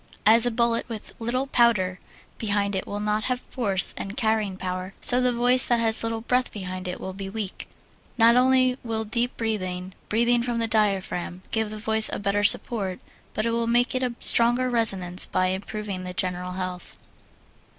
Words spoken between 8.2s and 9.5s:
only will deep